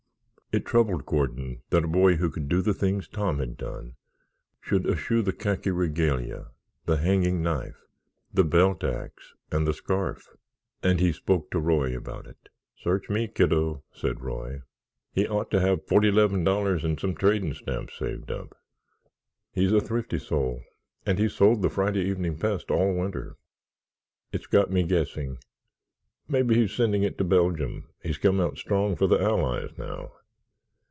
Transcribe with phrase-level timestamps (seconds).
[0.53, 3.95] It troubled Gordon that a boy who could do the things Tom had done
[4.59, 6.47] should eschew the khaki regalia,
[6.85, 7.83] the hanging jack knife,
[8.33, 10.27] the belt axe and the scarf,
[10.83, 12.49] and he spoke to Roy about it.
[12.75, 14.59] "Search me, kiddo," said Roy.
[15.13, 18.53] "He ought to have forty 'leven dollars and some trading stamps saved up.
[19.53, 20.59] He's a thrifty soul
[21.05, 23.37] and he sold the Friday Evening Pest all winter.
[24.33, 25.37] It's got me guessing.
[26.27, 30.11] Maybe he's sending it to Belgium—he's come out strong for the Allies now.